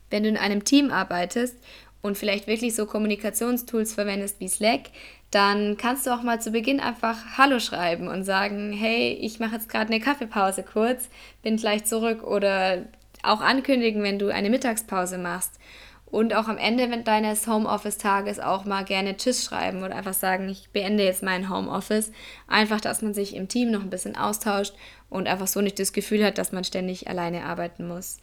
Wenn 0.10 0.24
du 0.24 0.30
in 0.30 0.38
einem 0.38 0.64
Team 0.64 0.92
arbeitest 0.92 1.56
und 2.02 2.18
vielleicht 2.18 2.48
wirklich 2.48 2.76
so 2.76 2.86
Kommunikationstools 2.86 3.94
verwendest 3.94 4.40
wie 4.40 4.48
Slack, 4.48 4.90
dann 5.32 5.78
kannst 5.78 6.08
du 6.08 6.12
auch 6.12 6.24
mal 6.24 6.42
zu 6.42 6.52
Beginn 6.52 6.80
einfach 6.80 7.38
Hallo 7.38 7.60
schreiben 7.60 8.08
und 8.08 8.24
sagen, 8.24 8.72
hey, 8.72 9.14
ich 9.14 9.40
mache 9.40 9.56
jetzt 9.56 9.70
gerade 9.70 9.94
eine 9.94 10.00
Kaffeepause 10.00 10.64
kurz, 10.64 11.10
bin 11.44 11.58
gleich 11.58 11.86
zurück 11.86 12.24
oder 12.24 12.86
auch 13.24 13.42
ankündigen, 13.42 14.04
wenn 14.04 14.20
du 14.20 14.34
eine 14.34 14.50
Mittagspause 14.50 15.18
machst. 15.18 15.60
Und 16.10 16.34
auch 16.34 16.48
am 16.48 16.58
Ende 16.58 16.88
deines 17.04 17.48
Homeoffice-Tages 17.48 18.40
auch 18.40 18.64
mal 18.64 18.86
gerne 18.86 19.18
Tschüss 19.18 19.44
schreiben 19.44 19.84
oder 19.84 19.94
einfach 19.94 20.14
sagen, 20.14 20.48
ich 20.48 20.70
beende 20.70 21.04
jetzt 21.04 21.22
mein 21.22 21.50
Homeoffice. 21.50 22.14
Einfach, 22.48 22.80
dass 22.80 23.02
man 23.02 23.14
sich 23.14 23.36
im 23.36 23.50
Team 23.50 23.72
noch 23.72 23.82
ein 23.82 23.90
bisschen 23.90 24.16
austauscht 24.16 24.74
und 25.10 25.28
einfach 25.28 25.48
so 25.48 25.60
nicht 25.60 25.80
das 25.80 25.92
Gefühl 25.92 26.24
hat, 26.24 26.38
dass 26.38 26.54
man 26.54 26.64
ständig 26.64 27.10
alleine 27.10 27.44
arbeiten 27.44 27.90
muss. 27.90 28.20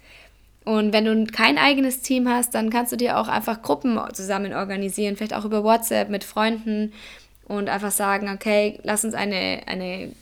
Und 0.64 0.92
wenn 0.94 1.04
du 1.04 1.26
kein 1.26 1.58
eigenes 1.58 2.00
Team 2.00 2.28
hast, 2.28 2.54
dann 2.54 2.70
kannst 2.70 2.90
du 2.90 2.96
dir 2.96 3.18
auch 3.18 3.28
einfach 3.28 3.60
Gruppen 3.60 4.00
zusammen 4.14 4.54
organisieren, 4.54 5.16
vielleicht 5.16 5.34
auch 5.34 5.44
über 5.44 5.62
WhatsApp 5.62 6.08
mit 6.08 6.24
Freunden 6.24 6.92
und 7.46 7.68
einfach 7.68 7.90
sagen, 7.90 8.30
okay, 8.30 8.78
lass 8.82 9.04
uns 9.04 9.12
eine, 9.12 9.62
eine, 9.66 10.12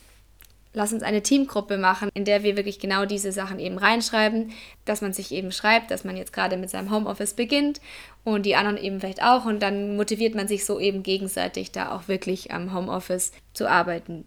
lass 0.73 0.93
uns 0.93 1.05
eine 1.05 1.23
Teamgruppe 1.23 1.79
machen, 1.79 2.09
in 2.15 2.25
der 2.25 2.43
wir 2.43 2.57
wirklich 2.57 2.81
genau 2.81 3.05
diese 3.05 3.31
Sachen 3.31 3.61
eben 3.61 3.79
reinschreiben, 3.79 4.51
dass 4.85 5.01
man 5.01 5.13
sich 5.13 5.31
eben 5.31 5.53
schreibt, 5.53 5.93
dass 5.93 6.03
man 6.03 6.17
jetzt 6.17 6.33
gerade 6.33 6.57
mit 6.57 6.71
seinem 6.71 6.91
Homeoffice 6.91 7.35
beginnt 7.35 7.81
und 8.25 8.45
die 8.45 8.57
anderen 8.57 8.79
eben 8.79 8.99
vielleicht 8.99 9.23
auch 9.23 9.45
und 9.45 9.63
dann 9.63 9.95
motiviert 9.97 10.35
man 10.35 10.49
sich 10.49 10.65
so 10.65 10.81
eben 10.81 11.05
gegenseitig 11.05 11.71
da 11.71 11.95
auch 11.95 12.09
wirklich 12.09 12.51
am 12.51 12.75
Homeoffice 12.75 13.31
zu 13.53 13.71
arbeiten, 13.71 14.25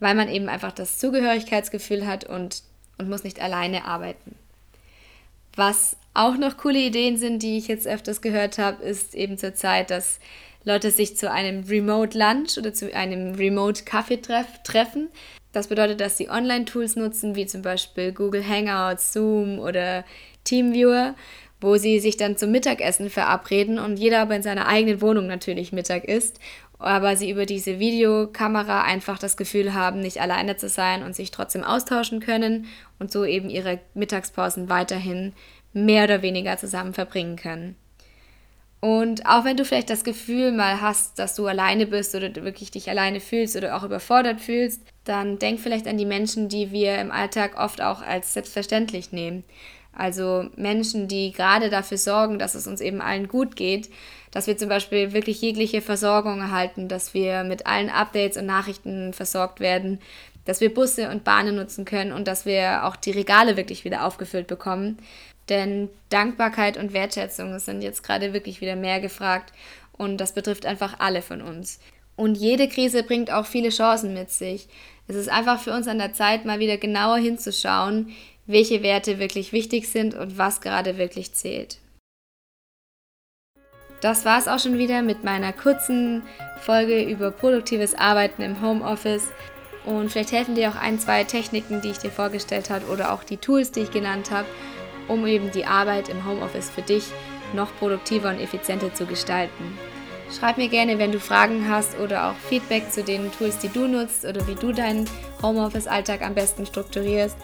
weil 0.00 0.14
man 0.14 0.30
eben 0.30 0.48
einfach 0.48 0.72
das 0.72 0.96
Zugehörigkeitsgefühl 0.96 2.06
hat 2.06 2.24
und, 2.24 2.62
und 2.96 3.10
muss 3.10 3.24
nicht 3.24 3.42
alleine 3.42 3.84
arbeiten. 3.84 4.34
Was 5.58 5.96
auch 6.14 6.36
noch 6.36 6.56
coole 6.56 6.78
Ideen 6.78 7.16
sind, 7.16 7.42
die 7.42 7.58
ich 7.58 7.66
jetzt 7.66 7.88
öfters 7.88 8.20
gehört 8.20 8.58
habe, 8.58 8.80
ist 8.84 9.16
eben 9.16 9.38
zur 9.38 9.54
Zeit, 9.54 9.90
dass 9.90 10.20
Leute 10.62 10.92
sich 10.92 11.16
zu 11.16 11.32
einem 11.32 11.64
Remote 11.64 12.16
Lunch 12.16 12.58
oder 12.58 12.72
zu 12.72 12.94
einem 12.94 13.34
Remote 13.34 13.82
Kaffee 13.82 14.20
treffen. 14.20 15.08
Das 15.50 15.66
bedeutet, 15.66 16.00
dass 16.00 16.16
sie 16.16 16.30
Online-Tools 16.30 16.94
nutzen, 16.94 17.34
wie 17.34 17.46
zum 17.46 17.62
Beispiel 17.62 18.12
Google 18.12 18.48
Hangouts, 18.48 19.12
Zoom 19.12 19.58
oder 19.58 20.04
Teamviewer, 20.44 21.16
wo 21.60 21.76
sie 21.76 21.98
sich 21.98 22.16
dann 22.16 22.36
zum 22.36 22.52
Mittagessen 22.52 23.10
verabreden 23.10 23.80
und 23.80 23.96
jeder 23.96 24.20
aber 24.20 24.36
in 24.36 24.44
seiner 24.44 24.68
eigenen 24.68 25.00
Wohnung 25.00 25.26
natürlich 25.26 25.72
Mittag 25.72 26.04
isst 26.04 26.38
aber 26.78 27.16
sie 27.16 27.30
über 27.30 27.46
diese 27.46 27.78
Videokamera 27.78 28.82
einfach 28.82 29.18
das 29.18 29.36
Gefühl 29.36 29.74
haben, 29.74 30.00
nicht 30.00 30.20
alleine 30.20 30.56
zu 30.56 30.68
sein 30.68 31.02
und 31.02 31.14
sich 31.14 31.30
trotzdem 31.30 31.64
austauschen 31.64 32.20
können 32.20 32.66
und 32.98 33.10
so 33.10 33.24
eben 33.24 33.50
ihre 33.50 33.80
Mittagspausen 33.94 34.68
weiterhin 34.68 35.32
mehr 35.72 36.04
oder 36.04 36.22
weniger 36.22 36.56
zusammen 36.56 36.94
verbringen 36.94 37.36
können. 37.36 37.76
Und 38.80 39.26
auch 39.26 39.44
wenn 39.44 39.56
du 39.56 39.64
vielleicht 39.64 39.90
das 39.90 40.04
Gefühl 40.04 40.52
mal 40.52 40.80
hast, 40.80 41.18
dass 41.18 41.34
du 41.34 41.46
alleine 41.46 41.86
bist 41.86 42.14
oder 42.14 42.28
du 42.28 42.44
wirklich 42.44 42.70
dich 42.70 42.88
alleine 42.88 43.20
fühlst 43.20 43.56
oder 43.56 43.76
auch 43.76 43.82
überfordert 43.82 44.40
fühlst, 44.40 44.82
dann 45.04 45.38
denk 45.38 45.58
vielleicht 45.58 45.88
an 45.88 45.98
die 45.98 46.06
Menschen, 46.06 46.48
die 46.48 46.70
wir 46.70 46.98
im 46.98 47.10
Alltag 47.10 47.58
oft 47.58 47.80
auch 47.80 48.02
als 48.02 48.34
selbstverständlich 48.34 49.10
nehmen. 49.10 49.42
Also 49.92 50.46
Menschen, 50.54 51.08
die 51.08 51.32
gerade 51.32 51.70
dafür 51.70 51.98
sorgen, 51.98 52.38
dass 52.38 52.54
es 52.54 52.68
uns 52.68 52.80
eben 52.80 53.00
allen 53.00 53.26
gut 53.26 53.56
geht, 53.56 53.90
dass 54.30 54.46
wir 54.46 54.56
zum 54.56 54.68
Beispiel 54.68 55.12
wirklich 55.12 55.40
jegliche 55.40 55.80
Versorgung 55.80 56.38
erhalten, 56.38 56.86
dass 56.86 57.14
wir 57.14 57.42
mit 57.42 57.66
allen 57.66 57.90
Updates 57.90 58.36
und 58.36 58.46
Nachrichten 58.46 59.12
versorgt 59.12 59.58
werden, 59.58 59.98
dass 60.44 60.60
wir 60.60 60.72
Busse 60.72 61.10
und 61.10 61.24
Bahnen 61.24 61.56
nutzen 61.56 61.84
können 61.84 62.12
und 62.12 62.28
dass 62.28 62.46
wir 62.46 62.84
auch 62.84 62.94
die 62.94 63.10
Regale 63.10 63.56
wirklich 63.56 63.84
wieder 63.84 64.06
aufgefüllt 64.06 64.46
bekommen. 64.46 64.98
Denn 65.48 65.88
Dankbarkeit 66.10 66.76
und 66.76 66.92
Wertschätzung 66.92 67.58
sind 67.58 67.82
jetzt 67.82 68.02
gerade 68.02 68.32
wirklich 68.32 68.60
wieder 68.60 68.76
mehr 68.76 69.00
gefragt 69.00 69.52
und 69.96 70.18
das 70.18 70.32
betrifft 70.32 70.66
einfach 70.66 71.00
alle 71.00 71.22
von 71.22 71.42
uns. 71.42 71.80
Und 72.16 72.36
jede 72.36 72.68
Krise 72.68 73.02
bringt 73.02 73.30
auch 73.30 73.46
viele 73.46 73.70
Chancen 73.70 74.12
mit 74.12 74.30
sich. 74.30 74.68
Es 75.06 75.16
ist 75.16 75.28
einfach 75.28 75.60
für 75.60 75.72
uns 75.72 75.88
an 75.88 75.98
der 75.98 76.12
Zeit, 76.12 76.44
mal 76.44 76.58
wieder 76.58 76.76
genauer 76.76 77.18
hinzuschauen, 77.18 78.14
welche 78.46 78.82
Werte 78.82 79.18
wirklich 79.18 79.52
wichtig 79.52 79.88
sind 79.88 80.14
und 80.14 80.36
was 80.36 80.60
gerade 80.60 80.98
wirklich 80.98 81.32
zählt. 81.34 81.78
Das 84.00 84.24
war 84.24 84.38
es 84.38 84.48
auch 84.48 84.58
schon 84.58 84.78
wieder 84.78 85.02
mit 85.02 85.24
meiner 85.24 85.52
kurzen 85.52 86.22
Folge 86.60 87.02
über 87.02 87.30
produktives 87.30 87.94
Arbeiten 87.94 88.42
im 88.42 88.62
Homeoffice. 88.62 89.32
Und 89.84 90.10
vielleicht 90.10 90.32
helfen 90.32 90.54
dir 90.54 90.70
auch 90.70 90.76
ein, 90.76 90.98
zwei 90.98 91.24
Techniken, 91.24 91.80
die 91.80 91.90
ich 91.90 91.98
dir 91.98 92.10
vorgestellt 92.10 92.70
habe 92.70 92.86
oder 92.86 93.12
auch 93.12 93.24
die 93.24 93.38
Tools, 93.38 93.72
die 93.72 93.80
ich 93.80 93.90
genannt 93.90 94.30
habe, 94.30 94.46
um 95.08 95.26
eben 95.26 95.50
die 95.50 95.64
Arbeit 95.64 96.08
im 96.08 96.24
Homeoffice 96.26 96.70
für 96.70 96.82
dich 96.82 97.04
noch 97.54 97.74
produktiver 97.78 98.28
und 98.28 98.40
effizienter 98.40 98.92
zu 98.94 99.06
gestalten. 99.06 99.78
Schreib 100.30 100.58
mir 100.58 100.68
gerne, 100.68 100.98
wenn 100.98 101.12
du 101.12 101.20
Fragen 101.20 101.68
hast 101.70 101.98
oder 101.98 102.30
auch 102.30 102.34
Feedback 102.48 102.92
zu 102.92 103.02
den 103.02 103.32
Tools, 103.32 103.58
die 103.58 103.70
du 103.70 103.88
nutzt 103.88 104.24
oder 104.24 104.46
wie 104.46 104.54
du 104.54 104.72
deinen 104.72 105.08
Homeoffice-Alltag 105.42 106.20
am 106.22 106.34
besten 106.34 106.66
strukturierst. 106.66 107.36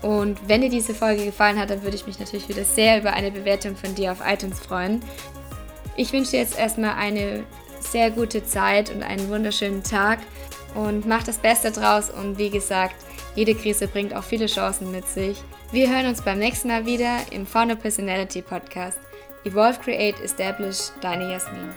Und 0.00 0.38
wenn 0.48 0.62
dir 0.62 0.70
diese 0.70 0.94
Folge 0.94 1.26
gefallen 1.26 1.58
hat, 1.58 1.68
dann 1.68 1.82
würde 1.82 1.96
ich 1.96 2.06
mich 2.06 2.18
natürlich 2.18 2.48
wieder 2.48 2.64
sehr 2.64 2.98
über 2.98 3.12
eine 3.12 3.30
Bewertung 3.30 3.76
von 3.76 3.94
dir 3.94 4.12
auf 4.12 4.22
iTunes 4.26 4.58
freuen. 4.58 5.00
Ich 5.96 6.12
wünsche 6.14 6.30
dir 6.30 6.40
jetzt 6.40 6.58
erstmal 6.58 6.94
eine 6.94 7.44
sehr 7.80 8.10
gute 8.10 8.44
Zeit 8.44 8.90
und 8.90 9.02
einen 9.02 9.28
wunderschönen 9.28 9.82
Tag 9.82 10.20
und 10.74 11.06
mach 11.06 11.22
das 11.22 11.36
Beste 11.36 11.70
draus. 11.70 12.08
Und 12.08 12.38
wie 12.38 12.48
gesagt, 12.48 12.96
jede 13.34 13.54
Krise 13.54 13.86
bringt 13.86 14.14
auch 14.14 14.24
viele 14.24 14.46
Chancen 14.46 14.90
mit 14.90 15.06
sich. 15.06 15.36
Wir 15.72 15.88
hören 15.88 16.06
uns 16.06 16.20
beim 16.20 16.40
nächsten 16.40 16.66
Mal 16.66 16.84
wieder 16.84 17.20
im 17.30 17.46
Founder 17.46 17.76
Personality 17.76 18.42
Podcast. 18.42 18.98
Evolve, 19.44 19.78
Create, 19.78 20.20
Establish, 20.20 20.90
deine 21.00 21.30
Jasmin. 21.30 21.70